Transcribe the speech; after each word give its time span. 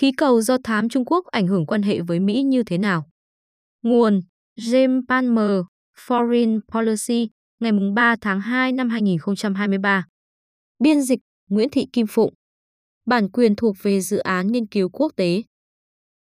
Khí 0.00 0.12
cầu 0.12 0.40
do 0.40 0.56
thám 0.64 0.88
Trung 0.88 1.04
Quốc 1.04 1.26
ảnh 1.26 1.46
hưởng 1.46 1.66
quan 1.66 1.82
hệ 1.82 2.00
với 2.00 2.20
Mỹ 2.20 2.42
như 2.42 2.62
thế 2.62 2.78
nào? 2.78 3.04
Nguồn 3.82 4.20
James 4.58 5.02
Palmer, 5.08 5.60
Foreign 6.06 6.60
Policy, 6.72 7.28
ngày 7.60 7.72
3 7.94 8.16
tháng 8.20 8.40
2 8.40 8.72
năm 8.72 8.88
2023. 8.88 10.06
Biên 10.78 11.02
dịch 11.02 11.18
Nguyễn 11.48 11.68
Thị 11.70 11.86
Kim 11.92 12.06
Phụng. 12.06 12.34
Bản 13.06 13.30
quyền 13.30 13.56
thuộc 13.56 13.76
về 13.82 14.00
dự 14.00 14.18
án 14.18 14.46
nghiên 14.46 14.66
cứu 14.66 14.88
quốc 14.88 15.12
tế. 15.16 15.42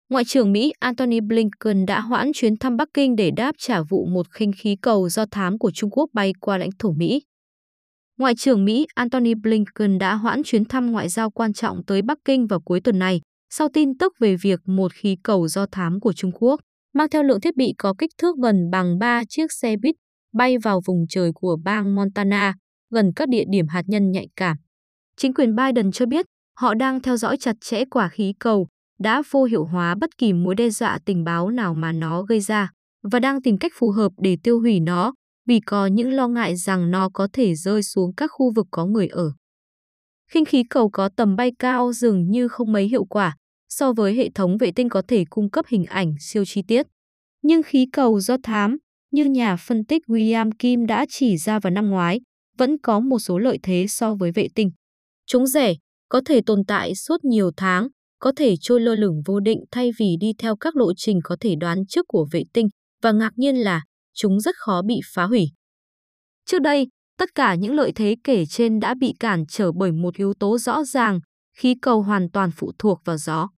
Ngoại 0.09 0.25
trưởng 0.25 0.51
Mỹ 0.51 0.73
Antony 0.79 1.19
Blinken 1.21 1.85
đã 1.85 1.99
hoãn 2.01 2.31
chuyến 2.33 2.57
thăm 2.57 2.77
Bắc 2.77 2.89
Kinh 2.93 3.15
để 3.15 3.31
đáp 3.31 3.55
trả 3.57 3.81
vụ 3.81 4.05
một 4.05 4.31
khinh 4.31 4.51
khí 4.57 4.75
cầu 4.81 5.09
do 5.09 5.25
thám 5.31 5.57
của 5.57 5.71
Trung 5.71 5.89
Quốc 5.89 6.09
bay 6.13 6.33
qua 6.39 6.57
lãnh 6.57 6.71
thổ 6.79 6.91
Mỹ. 6.91 7.21
Ngoại 8.17 8.35
trưởng 8.35 8.65
Mỹ 8.65 8.87
Antony 8.95 9.33
Blinken 9.33 9.99
đã 9.99 10.15
hoãn 10.15 10.43
chuyến 10.43 10.65
thăm 10.65 10.91
ngoại 10.91 11.09
giao 11.09 11.29
quan 11.29 11.53
trọng 11.53 11.85
tới 11.85 12.01
Bắc 12.01 12.17
Kinh 12.25 12.47
vào 12.47 12.59
cuối 12.59 12.81
tuần 12.81 12.99
này, 12.99 13.21
sau 13.49 13.69
tin 13.73 13.97
tức 13.97 14.13
về 14.19 14.35
việc 14.35 14.59
một 14.65 14.93
khí 14.93 15.17
cầu 15.23 15.47
do 15.47 15.65
thám 15.71 15.99
của 15.99 16.13
Trung 16.13 16.31
Quốc 16.33 16.59
mang 16.93 17.09
theo 17.09 17.23
lượng 17.23 17.41
thiết 17.41 17.55
bị 17.55 17.73
có 17.77 17.93
kích 17.97 18.11
thước 18.17 18.35
gần 18.43 18.69
bằng 18.71 18.99
3 18.99 19.23
chiếc 19.29 19.51
xe 19.51 19.75
buýt 19.77 19.95
bay 20.33 20.57
vào 20.57 20.81
vùng 20.85 21.05
trời 21.09 21.31
của 21.35 21.57
bang 21.63 21.95
Montana, 21.95 22.55
gần 22.89 23.11
các 23.15 23.29
địa 23.29 23.43
điểm 23.49 23.67
hạt 23.67 23.83
nhân 23.87 24.11
nhạy 24.11 24.27
cảm. 24.35 24.57
Chính 25.17 25.33
quyền 25.33 25.55
Biden 25.55 25.91
cho 25.91 26.05
biết 26.05 26.25
họ 26.57 26.73
đang 26.73 27.01
theo 27.01 27.17
dõi 27.17 27.37
chặt 27.37 27.55
chẽ 27.61 27.85
quả 27.85 28.09
khí 28.09 28.33
cầu, 28.39 28.67
đã 28.99 29.21
vô 29.31 29.43
hiệu 29.43 29.65
hóa 29.65 29.95
bất 29.95 30.17
kỳ 30.17 30.33
mối 30.33 30.55
đe 30.55 30.69
dọa 30.69 30.99
tình 31.05 31.23
báo 31.23 31.49
nào 31.49 31.73
mà 31.73 31.91
nó 31.91 32.23
gây 32.23 32.39
ra 32.39 32.71
và 33.11 33.19
đang 33.19 33.41
tìm 33.41 33.57
cách 33.57 33.71
phù 33.75 33.91
hợp 33.91 34.11
để 34.17 34.37
tiêu 34.43 34.59
hủy 34.59 34.79
nó 34.79 35.13
vì 35.47 35.59
có 35.59 35.87
những 35.87 36.13
lo 36.13 36.27
ngại 36.27 36.55
rằng 36.55 36.91
nó 36.91 37.09
có 37.13 37.27
thể 37.33 37.55
rơi 37.55 37.83
xuống 37.83 38.11
các 38.17 38.31
khu 38.33 38.53
vực 38.55 38.67
có 38.71 38.85
người 38.85 39.07
ở. 39.07 39.31
Khinh 40.31 40.45
khí 40.45 40.63
cầu 40.69 40.89
có 40.89 41.09
tầm 41.17 41.35
bay 41.35 41.51
cao 41.59 41.93
dường 41.93 42.29
như 42.29 42.47
không 42.47 42.71
mấy 42.71 42.87
hiệu 42.87 43.05
quả 43.05 43.35
so 43.69 43.93
với 43.93 44.15
hệ 44.15 44.29
thống 44.35 44.57
vệ 44.57 44.71
tinh 44.71 44.89
có 44.89 45.01
thể 45.07 45.25
cung 45.29 45.49
cấp 45.49 45.65
hình 45.67 45.85
ảnh 45.85 46.13
siêu 46.19 46.45
chi 46.45 46.61
tiết. 46.67 46.87
Nhưng 47.41 47.63
khí 47.63 47.87
cầu 47.93 48.19
do 48.19 48.37
thám, 48.43 48.77
như 49.11 49.25
nhà 49.25 49.55
phân 49.55 49.85
tích 49.85 50.01
William 50.07 50.51
Kim 50.59 50.85
đã 50.85 51.05
chỉ 51.09 51.37
ra 51.37 51.59
vào 51.59 51.71
năm 51.71 51.89
ngoái, 51.89 52.21
vẫn 52.57 52.77
có 52.77 52.99
một 52.99 53.19
số 53.19 53.37
lợi 53.37 53.59
thế 53.63 53.85
so 53.89 54.15
với 54.15 54.31
vệ 54.31 54.47
tinh. 54.55 54.71
Chúng 55.25 55.47
rẻ, 55.47 55.73
có 56.09 56.21
thể 56.25 56.41
tồn 56.45 56.65
tại 56.67 56.95
suốt 56.95 57.23
nhiều 57.23 57.51
tháng, 57.57 57.87
có 58.19 58.31
thể 58.35 58.55
trôi 58.61 58.81
lơ 58.81 58.95
lửng 58.95 59.21
vô 59.25 59.39
định 59.39 59.59
thay 59.71 59.91
vì 59.99 60.15
đi 60.19 60.33
theo 60.37 60.55
các 60.55 60.75
lộ 60.75 60.93
trình 60.97 61.19
có 61.23 61.37
thể 61.39 61.55
đoán 61.55 61.85
trước 61.85 62.05
của 62.07 62.27
vệ 62.31 62.43
tinh 62.53 62.67
và 63.01 63.11
ngạc 63.11 63.31
nhiên 63.35 63.55
là 63.55 63.83
chúng 64.13 64.39
rất 64.39 64.55
khó 64.57 64.81
bị 64.81 64.99
phá 65.13 65.23
hủy. 65.23 65.45
Trước 66.45 66.59
đây, 66.59 66.87
tất 67.17 67.29
cả 67.35 67.55
những 67.55 67.73
lợi 67.73 67.91
thế 67.95 68.15
kể 68.23 68.45
trên 68.45 68.79
đã 68.79 68.93
bị 68.99 69.13
cản 69.19 69.45
trở 69.49 69.71
bởi 69.71 69.91
một 69.91 70.15
yếu 70.15 70.33
tố 70.39 70.57
rõ 70.57 70.83
ràng, 70.83 71.19
khí 71.57 71.75
cầu 71.81 72.01
hoàn 72.01 72.31
toàn 72.31 72.51
phụ 72.55 72.71
thuộc 72.79 73.01
vào 73.05 73.17
gió. 73.17 73.49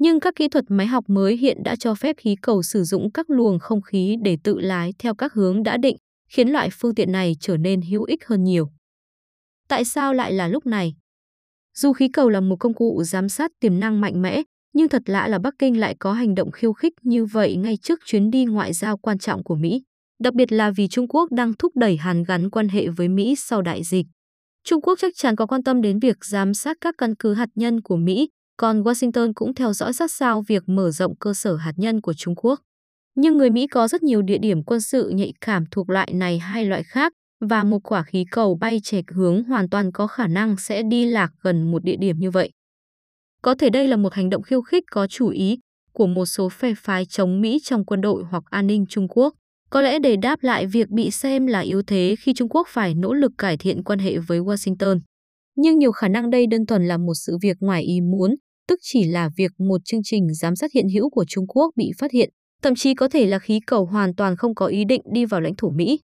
Nhưng 0.00 0.20
các 0.20 0.34
kỹ 0.36 0.48
thuật 0.48 0.64
máy 0.68 0.86
học 0.86 1.04
mới 1.08 1.36
hiện 1.36 1.62
đã 1.64 1.76
cho 1.76 1.94
phép 1.94 2.16
khí 2.18 2.36
cầu 2.42 2.62
sử 2.62 2.84
dụng 2.84 3.12
các 3.12 3.30
luồng 3.30 3.58
không 3.58 3.82
khí 3.82 4.16
để 4.22 4.36
tự 4.44 4.58
lái 4.58 4.92
theo 4.98 5.14
các 5.14 5.32
hướng 5.32 5.62
đã 5.62 5.76
định, 5.76 5.96
khiến 6.30 6.48
loại 6.48 6.68
phương 6.72 6.94
tiện 6.94 7.12
này 7.12 7.36
trở 7.40 7.56
nên 7.56 7.82
hữu 7.82 8.04
ích 8.04 8.26
hơn 8.26 8.44
nhiều. 8.44 8.68
Tại 9.68 9.84
sao 9.84 10.14
lại 10.14 10.32
là 10.32 10.48
lúc 10.48 10.66
này? 10.66 10.94
Dù 11.76 11.92
khí 11.92 12.08
cầu 12.12 12.28
là 12.28 12.40
một 12.40 12.56
công 12.60 12.74
cụ 12.74 13.02
giám 13.04 13.28
sát 13.28 13.50
tiềm 13.60 13.80
năng 13.80 14.00
mạnh 14.00 14.22
mẽ, 14.22 14.42
nhưng 14.72 14.88
thật 14.88 15.02
lạ 15.06 15.28
là 15.28 15.38
Bắc 15.38 15.54
Kinh 15.58 15.80
lại 15.80 15.96
có 15.98 16.12
hành 16.12 16.34
động 16.34 16.50
khiêu 16.50 16.72
khích 16.72 16.92
như 17.02 17.24
vậy 17.24 17.56
ngay 17.56 17.76
trước 17.82 18.00
chuyến 18.04 18.30
đi 18.30 18.44
ngoại 18.44 18.72
giao 18.72 18.96
quan 18.96 19.18
trọng 19.18 19.44
của 19.44 19.54
Mỹ 19.54 19.82
đặc 20.20 20.34
biệt 20.34 20.52
là 20.52 20.70
vì 20.70 20.88
Trung 20.88 21.08
Quốc 21.08 21.32
đang 21.32 21.52
thúc 21.54 21.76
đẩy 21.76 21.96
hàn 21.96 22.24
gắn 22.24 22.50
quan 22.50 22.68
hệ 22.68 22.88
với 22.88 23.08
Mỹ 23.08 23.34
sau 23.36 23.62
đại 23.62 23.82
dịch. 23.84 24.06
Trung 24.64 24.80
Quốc 24.80 24.98
chắc 24.98 25.12
chắn 25.16 25.36
có 25.36 25.46
quan 25.46 25.62
tâm 25.62 25.82
đến 25.82 25.98
việc 25.98 26.24
giám 26.24 26.54
sát 26.54 26.76
các 26.80 26.94
căn 26.98 27.14
cứ 27.14 27.34
hạt 27.34 27.48
nhân 27.54 27.80
của 27.80 27.96
Mỹ, 27.96 28.28
còn 28.60 28.82
Washington 28.82 29.32
cũng 29.34 29.54
theo 29.54 29.72
dõi 29.72 29.92
sát 29.92 30.10
sao 30.10 30.42
việc 30.48 30.62
mở 30.66 30.90
rộng 30.90 31.16
cơ 31.16 31.34
sở 31.34 31.56
hạt 31.56 31.72
nhân 31.76 32.00
của 32.00 32.12
Trung 32.12 32.34
Quốc. 32.36 32.60
Nhưng 33.14 33.36
người 33.36 33.50
Mỹ 33.50 33.66
có 33.66 33.88
rất 33.88 34.02
nhiều 34.02 34.22
địa 34.22 34.38
điểm 34.38 34.62
quân 34.62 34.80
sự 34.80 35.08
nhạy 35.08 35.32
cảm 35.40 35.64
thuộc 35.70 35.90
loại 35.90 36.12
này 36.14 36.38
hay 36.38 36.64
loại 36.64 36.82
khác, 36.82 37.12
và 37.40 37.64
một 37.64 37.78
quả 37.82 38.02
khí 38.02 38.24
cầu 38.30 38.58
bay 38.60 38.80
chệch 38.82 39.04
hướng 39.10 39.44
hoàn 39.44 39.68
toàn 39.68 39.92
có 39.92 40.06
khả 40.06 40.26
năng 40.26 40.56
sẽ 40.56 40.82
đi 40.82 41.04
lạc 41.04 41.32
gần 41.42 41.70
một 41.70 41.84
địa 41.84 41.96
điểm 42.00 42.18
như 42.18 42.30
vậy. 42.30 42.50
Có 43.42 43.54
thể 43.54 43.70
đây 43.70 43.88
là 43.88 43.96
một 43.96 44.14
hành 44.14 44.30
động 44.30 44.42
khiêu 44.42 44.62
khích 44.62 44.84
có 44.90 45.06
chủ 45.06 45.28
ý 45.28 45.58
của 45.92 46.06
một 46.06 46.26
số 46.26 46.48
phe 46.48 46.74
phái 46.76 47.06
chống 47.06 47.40
Mỹ 47.40 47.58
trong 47.64 47.84
quân 47.84 48.00
đội 48.00 48.24
hoặc 48.30 48.44
an 48.50 48.66
ninh 48.66 48.86
Trung 48.88 49.08
Quốc. 49.08 49.34
Có 49.70 49.80
lẽ 49.80 49.98
để 49.98 50.16
đáp 50.16 50.42
lại 50.42 50.66
việc 50.66 50.88
bị 50.88 51.10
xem 51.10 51.46
là 51.46 51.60
yếu 51.60 51.82
thế 51.82 52.16
khi 52.20 52.32
Trung 52.34 52.48
Quốc 52.48 52.68
phải 52.70 52.94
nỗ 52.94 53.12
lực 53.12 53.32
cải 53.38 53.56
thiện 53.56 53.84
quan 53.84 53.98
hệ 53.98 54.18
với 54.18 54.40
Washington. 54.40 55.00
Nhưng 55.56 55.78
nhiều 55.78 55.92
khả 55.92 56.08
năng 56.08 56.30
đây 56.30 56.46
đơn 56.46 56.66
thuần 56.66 56.88
là 56.88 56.96
một 56.96 57.14
sự 57.14 57.38
việc 57.42 57.56
ngoài 57.60 57.82
ý 57.82 58.00
muốn, 58.00 58.34
tức 58.70 58.78
chỉ 58.82 59.04
là 59.04 59.30
việc 59.36 59.50
một 59.58 59.80
chương 59.84 60.00
trình 60.04 60.34
giám 60.34 60.56
sát 60.56 60.72
hiện 60.72 60.88
hữu 60.94 61.10
của 61.10 61.24
Trung 61.28 61.46
Quốc 61.46 61.70
bị 61.76 61.90
phát 61.98 62.12
hiện, 62.12 62.30
thậm 62.62 62.74
chí 62.74 62.94
có 62.94 63.08
thể 63.08 63.26
là 63.26 63.38
khí 63.38 63.60
cầu 63.66 63.86
hoàn 63.86 64.14
toàn 64.14 64.36
không 64.36 64.54
có 64.54 64.66
ý 64.66 64.84
định 64.84 65.02
đi 65.12 65.24
vào 65.24 65.40
lãnh 65.40 65.56
thổ 65.56 65.70
Mỹ. 65.70 66.00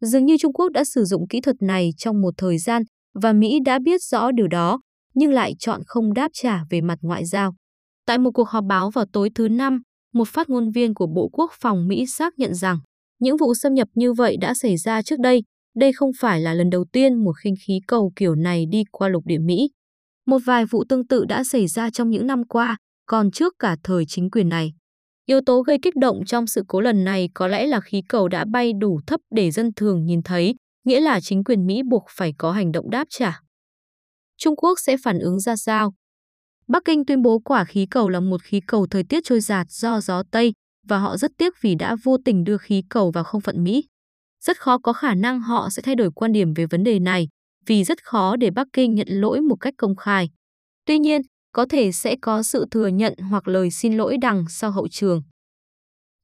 Dường 0.00 0.24
như 0.24 0.36
Trung 0.40 0.52
Quốc 0.52 0.68
đã 0.72 0.84
sử 0.84 1.04
dụng 1.04 1.28
kỹ 1.28 1.40
thuật 1.40 1.56
này 1.62 1.90
trong 1.96 2.20
một 2.20 2.34
thời 2.36 2.58
gian 2.58 2.82
và 3.22 3.32
Mỹ 3.32 3.58
đã 3.64 3.78
biết 3.84 4.02
rõ 4.02 4.30
điều 4.30 4.48
đó, 4.48 4.80
nhưng 5.14 5.32
lại 5.32 5.52
chọn 5.58 5.80
không 5.86 6.14
đáp 6.14 6.28
trả 6.32 6.60
về 6.70 6.80
mặt 6.80 6.98
ngoại 7.02 7.24
giao. 7.24 7.54
Tại 8.06 8.18
một 8.18 8.30
cuộc 8.34 8.48
họp 8.48 8.64
báo 8.64 8.90
vào 8.90 9.04
tối 9.12 9.30
thứ 9.34 9.48
Năm, 9.48 9.80
một 10.14 10.28
phát 10.28 10.50
ngôn 10.50 10.70
viên 10.70 10.94
của 10.94 11.06
Bộ 11.06 11.28
Quốc 11.32 11.50
phòng 11.60 11.88
Mỹ 11.88 12.06
xác 12.06 12.38
nhận 12.38 12.54
rằng 12.54 12.78
những 13.18 13.36
vụ 13.36 13.54
xâm 13.54 13.74
nhập 13.74 13.88
như 13.94 14.12
vậy 14.12 14.36
đã 14.40 14.54
xảy 14.54 14.76
ra 14.76 15.02
trước 15.02 15.18
đây. 15.18 15.42
Đây 15.74 15.92
không 15.92 16.10
phải 16.20 16.40
là 16.40 16.54
lần 16.54 16.70
đầu 16.70 16.84
tiên 16.92 17.24
một 17.24 17.32
khinh 17.42 17.54
khí 17.66 17.80
cầu 17.86 18.12
kiểu 18.16 18.34
này 18.34 18.64
đi 18.70 18.84
qua 18.90 19.08
lục 19.08 19.22
địa 19.26 19.38
Mỹ. 19.38 19.68
Một 20.26 20.38
vài 20.44 20.64
vụ 20.66 20.84
tương 20.88 21.06
tự 21.06 21.24
đã 21.24 21.44
xảy 21.44 21.66
ra 21.66 21.90
trong 21.90 22.10
những 22.10 22.26
năm 22.26 22.44
qua, 22.44 22.76
còn 23.06 23.30
trước 23.30 23.54
cả 23.58 23.76
thời 23.82 24.04
chính 24.08 24.30
quyền 24.30 24.48
này. 24.48 24.72
Yếu 25.26 25.40
tố 25.46 25.62
gây 25.62 25.78
kích 25.82 25.96
động 25.96 26.24
trong 26.26 26.46
sự 26.46 26.62
cố 26.68 26.80
lần 26.80 27.04
này 27.04 27.28
có 27.34 27.48
lẽ 27.48 27.66
là 27.66 27.80
khí 27.80 28.02
cầu 28.08 28.28
đã 28.28 28.44
bay 28.52 28.72
đủ 28.72 29.00
thấp 29.06 29.20
để 29.30 29.50
dân 29.50 29.70
thường 29.76 30.04
nhìn 30.04 30.22
thấy, 30.22 30.54
nghĩa 30.84 31.00
là 31.00 31.20
chính 31.20 31.44
quyền 31.44 31.66
Mỹ 31.66 31.82
buộc 31.90 32.04
phải 32.10 32.34
có 32.38 32.52
hành 32.52 32.72
động 32.72 32.90
đáp 32.90 33.06
trả. 33.10 33.40
Trung 34.38 34.56
Quốc 34.56 34.78
sẽ 34.80 34.96
phản 35.04 35.18
ứng 35.18 35.40
ra 35.40 35.56
sao? 35.56 35.92
Bắc 36.68 36.82
Kinh 36.84 37.06
tuyên 37.06 37.22
bố 37.22 37.38
quả 37.38 37.64
khí 37.64 37.86
cầu 37.90 38.08
là 38.08 38.20
một 38.20 38.42
khí 38.42 38.60
cầu 38.66 38.86
thời 38.90 39.04
tiết 39.04 39.20
trôi 39.24 39.40
giạt 39.40 39.66
do 39.70 40.00
gió 40.00 40.22
Tây 40.30 40.52
và 40.88 40.98
họ 40.98 41.16
rất 41.16 41.30
tiếc 41.38 41.54
vì 41.60 41.74
đã 41.74 41.96
vô 42.04 42.16
tình 42.24 42.44
đưa 42.44 42.58
khí 42.58 42.82
cầu 42.88 43.10
vào 43.10 43.24
không 43.24 43.40
phận 43.40 43.64
Mỹ. 43.64 43.84
Rất 44.44 44.60
khó 44.60 44.78
có 44.78 44.92
khả 44.92 45.14
năng 45.14 45.40
họ 45.40 45.68
sẽ 45.70 45.82
thay 45.82 45.94
đổi 45.94 46.10
quan 46.14 46.32
điểm 46.32 46.54
về 46.54 46.66
vấn 46.66 46.84
đề 46.84 46.98
này 46.98 47.28
vì 47.66 47.84
rất 47.84 48.04
khó 48.04 48.36
để 48.36 48.50
Bắc 48.50 48.66
Kinh 48.72 48.94
nhận 48.94 49.08
lỗi 49.10 49.40
một 49.40 49.56
cách 49.56 49.74
công 49.76 49.96
khai. 49.96 50.30
Tuy 50.84 50.98
nhiên, 50.98 51.22
có 51.52 51.66
thể 51.70 51.92
sẽ 51.92 52.16
có 52.22 52.42
sự 52.42 52.66
thừa 52.70 52.86
nhận 52.86 53.14
hoặc 53.30 53.48
lời 53.48 53.70
xin 53.70 53.96
lỗi 53.96 54.16
đằng 54.20 54.44
sau 54.48 54.70
hậu 54.70 54.88
trường. 54.88 55.22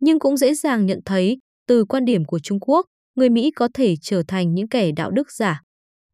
Nhưng 0.01 0.19
cũng 0.19 0.37
dễ 0.37 0.55
dàng 0.55 0.87
nhận 0.87 0.99
thấy, 1.05 1.39
từ 1.67 1.85
quan 1.85 2.05
điểm 2.05 2.25
của 2.25 2.39
Trung 2.39 2.61
Quốc, 2.61 2.87
người 3.15 3.31
Mỹ 3.31 3.51
có 3.57 3.69
thể 3.75 3.95
trở 4.03 4.23
thành 4.29 4.55
những 4.55 4.69
kẻ 4.69 4.91
đạo 4.97 5.11
đức 5.11 5.33
giả. 5.33 5.61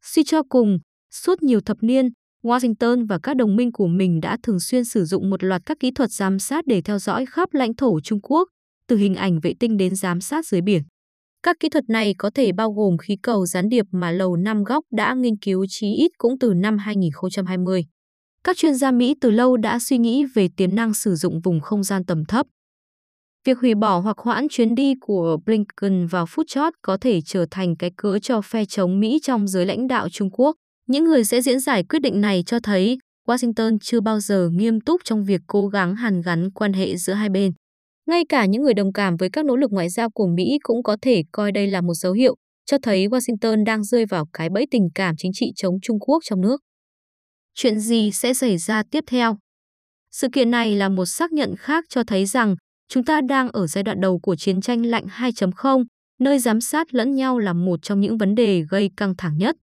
Suy 0.05 0.25
cho 0.25 0.43
cùng, 0.49 0.79
suốt 1.11 1.43
nhiều 1.43 1.61
thập 1.61 1.77
niên, 1.81 2.09
Washington 2.43 3.07
và 3.07 3.19
các 3.23 3.37
đồng 3.37 3.57
minh 3.57 3.73
của 3.73 3.87
mình 3.87 4.21
đã 4.21 4.37
thường 4.43 4.61
xuyên 4.61 4.85
sử 4.85 5.05
dụng 5.05 5.31
một 5.31 5.45
loạt 5.45 5.63
các 5.67 5.77
kỹ 5.81 5.91
thuật 5.91 6.11
giám 6.11 6.39
sát 6.39 6.67
để 6.67 6.83
theo 6.83 6.99
dõi 6.99 7.27
khắp 7.27 7.55
lãnh 7.55 7.75
thổ 7.75 8.01
Trung 8.01 8.21
Quốc, 8.23 8.49
từ 8.87 8.97
hình 8.97 9.15
ảnh 9.15 9.41
vệ 9.41 9.53
tinh 9.61 9.77
đến 9.77 9.95
giám 9.95 10.21
sát 10.21 10.47
dưới 10.47 10.61
biển. 10.61 10.83
Các 11.43 11.57
kỹ 11.61 11.69
thuật 11.69 11.85
này 11.89 12.15
có 12.19 12.31
thể 12.35 12.53
bao 12.53 12.73
gồm 12.73 12.99
khí 12.99 13.17
cầu 13.23 13.47
gián 13.47 13.69
điệp 13.69 13.87
mà 13.91 14.11
Lầu 14.11 14.37
Năm 14.37 14.65
Góc 14.65 14.85
đã 14.93 15.15
nghiên 15.15 15.37
cứu 15.37 15.67
chí 15.69 15.95
ít 15.95 16.11
cũng 16.19 16.39
từ 16.39 16.55
năm 16.55 16.79
2020. 16.79 17.85
Các 18.45 18.57
chuyên 18.57 18.75
gia 18.75 18.91
Mỹ 18.91 19.15
từ 19.21 19.31
lâu 19.31 19.57
đã 19.57 19.79
suy 19.79 19.99
nghĩ 19.99 20.25
về 20.35 20.49
tiềm 20.57 20.75
năng 20.75 20.95
sử 20.95 21.15
dụng 21.15 21.41
vùng 21.41 21.61
không 21.61 21.83
gian 21.83 22.05
tầm 22.05 22.25
thấp. 22.25 22.47
Việc 23.45 23.59
hủy 23.59 23.75
bỏ 23.75 23.99
hoặc 23.99 24.19
hoãn 24.19 24.47
chuyến 24.51 24.75
đi 24.75 24.95
của 25.01 25.39
Blinken 25.47 26.07
vào 26.07 26.27
phút 26.27 26.47
chót 26.49 26.73
có 26.83 26.97
thể 27.01 27.21
trở 27.21 27.47
thành 27.51 27.77
cái 27.77 27.91
cớ 27.97 28.19
cho 28.19 28.41
phe 28.41 28.65
chống 28.65 29.01
Mỹ 29.01 29.19
trong 29.23 29.49
giới 29.49 29.67
lãnh 29.67 29.87
đạo 29.89 30.09
Trung 30.09 30.31
Quốc. 30.31 30.57
Những 30.87 31.05
người 31.05 31.25
sẽ 31.25 31.41
diễn 31.41 31.61
giải 31.61 31.85
quyết 31.85 31.99
định 31.99 32.21
này 32.21 32.43
cho 32.47 32.61
thấy 32.61 32.99
Washington 33.29 33.79
chưa 33.81 34.01
bao 34.01 34.21
giờ 34.21 34.51
nghiêm 34.53 34.81
túc 34.81 35.01
trong 35.05 35.25
việc 35.25 35.41
cố 35.47 35.69
gắng 35.69 35.97
hàn 35.97 36.21
gắn 36.21 36.51
quan 36.51 36.73
hệ 36.73 36.97
giữa 36.97 37.13
hai 37.13 37.29
bên. 37.29 37.53
Ngay 38.09 38.25
cả 38.29 38.47
những 38.47 38.63
người 38.63 38.75
đồng 38.75 38.93
cảm 38.93 39.17
với 39.17 39.29
các 39.33 39.45
nỗ 39.45 39.57
lực 39.57 39.73
ngoại 39.73 39.89
giao 39.89 40.11
của 40.11 40.27
Mỹ 40.27 40.59
cũng 40.63 40.83
có 40.83 40.97
thể 41.03 41.23
coi 41.33 41.53
đây 41.53 41.67
là 41.67 41.81
một 41.81 41.95
dấu 41.95 42.13
hiệu 42.13 42.37
cho 42.67 42.77
thấy 42.83 43.09
Washington 43.09 43.65
đang 43.65 43.85
rơi 43.85 44.07
vào 44.07 44.27
cái 44.33 44.49
bẫy 44.51 44.67
tình 44.71 44.89
cảm 44.95 45.15
chính 45.19 45.33
trị 45.35 45.53
chống 45.57 45.75
Trung 45.83 46.01
Quốc 46.01 46.19
trong 46.25 46.41
nước. 46.41 46.61
Chuyện 47.55 47.81
gì 47.81 48.11
sẽ 48.13 48.35
xảy 48.35 48.59
ra 48.59 48.83
tiếp 48.91 49.05
theo? 49.07 49.39
Sự 50.11 50.29
kiện 50.33 50.51
này 50.51 50.77
là 50.77 50.89
một 50.89 51.07
xác 51.07 51.33
nhận 51.33 51.55
khác 51.57 51.85
cho 51.89 52.03
thấy 52.07 52.27
rằng 52.27 52.57
chúng 52.89 53.05
ta 53.05 53.21
đang 53.29 53.49
ở 53.49 53.67
giai 53.67 53.85
đoạn 53.85 54.01
đầu 54.01 54.19
của 54.19 54.37
chiến 54.37 54.61
tranh 54.61 54.87
lạnh 54.87 55.07
2.0, 55.07 55.85
nơi 56.21 56.39
giám 56.39 56.61
sát 56.61 56.95
lẫn 56.95 57.15
nhau 57.15 57.39
là 57.39 57.53
một 57.53 57.83
trong 57.83 58.01
những 58.01 58.19
vấn 58.19 58.35
đề 58.35 58.65
gây 58.71 58.91
căng 58.97 59.15
thẳng 59.19 59.39
nhất. 59.39 59.57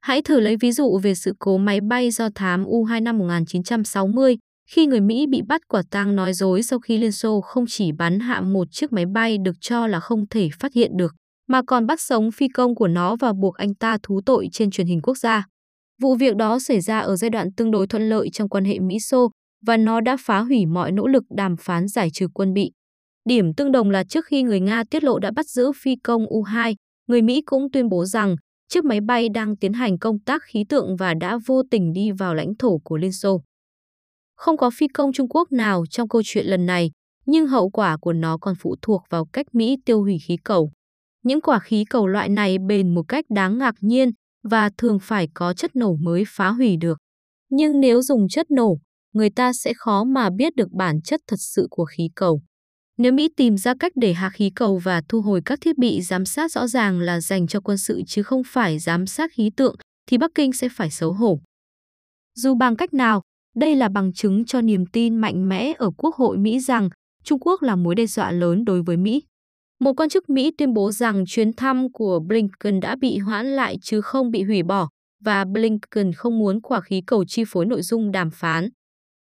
Hãy 0.00 0.22
thử 0.22 0.40
lấy 0.40 0.56
ví 0.56 0.72
dụ 0.72 0.98
về 1.02 1.14
sự 1.14 1.32
cố 1.38 1.58
máy 1.58 1.80
bay 1.80 2.10
do 2.10 2.28
thám 2.34 2.64
U-2 2.64 3.02
năm 3.02 3.18
1960, 3.18 4.36
khi 4.70 4.86
người 4.86 5.00
Mỹ 5.00 5.26
bị 5.26 5.42
bắt 5.42 5.60
quả 5.68 5.82
tang 5.90 6.16
nói 6.16 6.32
dối 6.32 6.62
sau 6.62 6.78
khi 6.78 6.98
Liên 6.98 7.12
Xô 7.12 7.40
không 7.40 7.64
chỉ 7.68 7.92
bắn 7.92 8.20
hạ 8.20 8.40
một 8.40 8.68
chiếc 8.70 8.92
máy 8.92 9.06
bay 9.06 9.38
được 9.38 9.56
cho 9.60 9.86
là 9.86 10.00
không 10.00 10.28
thể 10.28 10.48
phát 10.60 10.72
hiện 10.72 10.96
được, 10.96 11.14
mà 11.48 11.62
còn 11.66 11.86
bắt 11.86 12.00
sống 12.00 12.30
phi 12.32 12.48
công 12.48 12.74
của 12.74 12.88
nó 12.88 13.16
và 13.16 13.32
buộc 13.32 13.56
anh 13.56 13.74
ta 13.74 13.98
thú 14.02 14.20
tội 14.26 14.48
trên 14.52 14.70
truyền 14.70 14.86
hình 14.86 15.00
quốc 15.02 15.18
gia. 15.18 15.46
Vụ 16.02 16.14
việc 16.14 16.36
đó 16.36 16.58
xảy 16.58 16.80
ra 16.80 16.98
ở 16.98 17.16
giai 17.16 17.30
đoạn 17.30 17.52
tương 17.56 17.70
đối 17.70 17.86
thuận 17.86 18.08
lợi 18.08 18.30
trong 18.32 18.48
quan 18.48 18.64
hệ 18.64 18.78
Mỹ-Xô, 18.78 19.30
và 19.66 19.76
nó 19.76 20.00
đã 20.00 20.16
phá 20.20 20.40
hủy 20.40 20.66
mọi 20.66 20.92
nỗ 20.92 21.06
lực 21.06 21.22
đàm 21.36 21.56
phán 21.56 21.88
giải 21.88 22.08
trừ 22.12 22.26
quân 22.34 22.52
bị. 22.52 22.70
Điểm 23.28 23.54
tương 23.54 23.72
đồng 23.72 23.90
là 23.90 24.04
trước 24.04 24.26
khi 24.26 24.42
người 24.42 24.60
Nga 24.60 24.84
tiết 24.90 25.04
lộ 25.04 25.18
đã 25.18 25.30
bắt 25.36 25.46
giữ 25.48 25.72
phi 25.82 25.96
công 26.04 26.26
U-2, 26.26 26.74
người 27.06 27.22
Mỹ 27.22 27.42
cũng 27.46 27.70
tuyên 27.72 27.88
bố 27.88 28.04
rằng 28.04 28.36
chiếc 28.68 28.84
máy 28.84 29.00
bay 29.00 29.28
đang 29.28 29.56
tiến 29.56 29.72
hành 29.72 29.98
công 29.98 30.18
tác 30.18 30.42
khí 30.44 30.64
tượng 30.68 30.96
và 30.96 31.14
đã 31.14 31.38
vô 31.46 31.62
tình 31.70 31.92
đi 31.92 32.10
vào 32.10 32.34
lãnh 32.34 32.56
thổ 32.58 32.78
của 32.84 32.96
Liên 32.96 33.12
Xô. 33.12 33.42
Không 34.38 34.56
có 34.56 34.70
phi 34.70 34.88
công 34.88 35.12
Trung 35.12 35.28
Quốc 35.28 35.52
nào 35.52 35.84
trong 35.90 36.08
câu 36.08 36.22
chuyện 36.24 36.46
lần 36.46 36.66
này, 36.66 36.90
nhưng 37.26 37.46
hậu 37.46 37.70
quả 37.70 37.96
của 37.96 38.12
nó 38.12 38.38
còn 38.40 38.54
phụ 38.60 38.76
thuộc 38.82 39.02
vào 39.10 39.24
cách 39.32 39.46
Mỹ 39.52 39.76
tiêu 39.84 40.02
hủy 40.02 40.18
khí 40.26 40.36
cầu. 40.44 40.72
Những 41.24 41.40
quả 41.40 41.58
khí 41.58 41.84
cầu 41.90 42.06
loại 42.06 42.28
này 42.28 42.56
bền 42.58 42.94
một 42.94 43.02
cách 43.08 43.24
đáng 43.28 43.58
ngạc 43.58 43.74
nhiên 43.80 44.10
và 44.50 44.70
thường 44.78 44.98
phải 45.02 45.28
có 45.34 45.54
chất 45.54 45.76
nổ 45.76 45.96
mới 45.96 46.24
phá 46.28 46.48
hủy 46.48 46.76
được. 46.76 46.98
Nhưng 47.50 47.80
nếu 47.80 48.02
dùng 48.02 48.28
chất 48.28 48.50
nổ, 48.50 48.78
người 49.12 49.30
ta 49.30 49.52
sẽ 49.52 49.72
khó 49.76 50.04
mà 50.04 50.30
biết 50.30 50.56
được 50.56 50.68
bản 50.72 51.02
chất 51.02 51.20
thật 51.26 51.36
sự 51.38 51.66
của 51.70 51.84
khí 51.84 52.08
cầu. 52.14 52.42
Nếu 52.98 53.12
Mỹ 53.12 53.28
tìm 53.36 53.56
ra 53.56 53.74
cách 53.80 53.92
để 53.94 54.12
hạ 54.12 54.30
khí 54.30 54.50
cầu 54.54 54.78
và 54.78 55.02
thu 55.08 55.20
hồi 55.20 55.42
các 55.44 55.58
thiết 55.60 55.78
bị 55.78 56.02
giám 56.02 56.24
sát 56.24 56.52
rõ 56.52 56.66
ràng 56.66 57.00
là 57.00 57.20
dành 57.20 57.46
cho 57.46 57.60
quân 57.60 57.78
sự 57.78 58.02
chứ 58.06 58.22
không 58.22 58.42
phải 58.46 58.78
giám 58.78 59.06
sát 59.06 59.30
khí 59.32 59.50
tượng, 59.56 59.76
thì 60.06 60.18
Bắc 60.18 60.30
Kinh 60.34 60.52
sẽ 60.52 60.68
phải 60.72 60.90
xấu 60.90 61.12
hổ. 61.12 61.40
Dù 62.34 62.54
bằng 62.54 62.76
cách 62.76 62.94
nào, 62.94 63.22
đây 63.58 63.76
là 63.76 63.88
bằng 63.88 64.12
chứng 64.12 64.44
cho 64.44 64.60
niềm 64.60 64.86
tin 64.86 65.16
mạnh 65.16 65.48
mẽ 65.48 65.72
ở 65.78 65.90
Quốc 65.96 66.14
hội 66.14 66.38
Mỹ 66.38 66.60
rằng 66.60 66.88
Trung 67.24 67.38
Quốc 67.40 67.62
là 67.62 67.76
mối 67.76 67.94
đe 67.94 68.06
dọa 68.06 68.30
lớn 68.30 68.64
đối 68.64 68.82
với 68.82 68.96
Mỹ. 68.96 69.22
Một 69.80 69.92
quan 69.96 70.08
chức 70.08 70.30
Mỹ 70.30 70.50
tuyên 70.58 70.74
bố 70.74 70.92
rằng 70.92 71.24
chuyến 71.26 71.52
thăm 71.52 71.92
của 71.92 72.20
Blinken 72.20 72.80
đã 72.80 72.96
bị 72.96 73.18
hoãn 73.18 73.46
lại 73.46 73.76
chứ 73.82 74.00
không 74.00 74.30
bị 74.30 74.42
hủy 74.42 74.62
bỏ 74.62 74.88
và 75.24 75.44
Blinken 75.44 76.12
không 76.12 76.38
muốn 76.38 76.60
quả 76.60 76.80
khí 76.80 77.02
cầu 77.06 77.24
chi 77.24 77.44
phối 77.46 77.66
nội 77.66 77.82
dung 77.82 78.12
đàm 78.12 78.30
phán. 78.30 78.68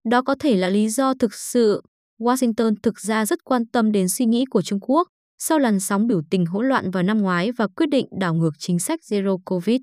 Đó 0.10 0.22
có 0.22 0.36
thể 0.40 0.56
là 0.56 0.70
lý 0.70 0.90
do 0.90 1.14
thực 1.14 1.34
sự 1.34 1.82
Washington 2.20 2.76
thực 2.84 3.00
ra 3.00 3.26
rất 3.26 3.44
quan 3.44 3.66
tâm 3.66 3.92
đến 3.92 4.10
suy 4.10 4.26
nghĩ 4.26 4.46
của 4.46 4.62
Trung 4.62 4.80
Quốc 4.82 5.08
sau 5.40 5.60
làn 5.60 5.80
sóng 5.80 6.08
biểu 6.08 6.22
tình 6.30 6.46
hỗn 6.46 6.68
loạn 6.68 6.92
vào 6.92 7.04
năm 7.04 7.18
ngoái 7.18 7.52
và 7.52 7.68
quyết 7.68 7.90
định 7.90 8.08
đảo 8.20 8.34
ngược 8.34 8.52
chính 8.60 8.80
sách 8.80 9.00
Zero 9.10 9.38
Covid. 9.46 9.82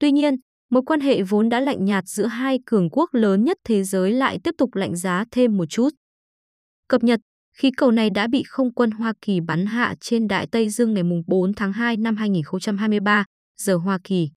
Tuy 0.00 0.12
nhiên, 0.12 0.34
mối 0.70 0.82
quan 0.86 1.00
hệ 1.00 1.22
vốn 1.22 1.48
đã 1.48 1.60
lạnh 1.60 1.84
nhạt 1.84 2.04
giữa 2.06 2.26
hai 2.26 2.58
cường 2.66 2.90
quốc 2.90 3.14
lớn 3.14 3.44
nhất 3.44 3.56
thế 3.64 3.84
giới 3.84 4.12
lại 4.12 4.38
tiếp 4.44 4.54
tục 4.58 4.74
lạnh 4.74 4.96
giá 4.96 5.24
thêm 5.30 5.56
một 5.56 5.66
chút. 5.66 5.90
Cập 6.88 7.04
nhật, 7.04 7.20
khí 7.56 7.70
cầu 7.76 7.90
này 7.90 8.10
đã 8.10 8.26
bị 8.26 8.42
không 8.48 8.74
quân 8.74 8.90
Hoa 8.90 9.12
Kỳ 9.22 9.40
bắn 9.40 9.66
hạ 9.66 9.94
trên 10.00 10.28
Đại 10.28 10.46
Tây 10.46 10.68
Dương 10.68 10.94
ngày 10.94 11.02
4 11.26 11.54
tháng 11.54 11.72
2 11.72 11.96
năm 11.96 12.16
2023, 12.16 13.24
giờ 13.60 13.76
Hoa 13.76 13.98
Kỳ. 14.04 14.30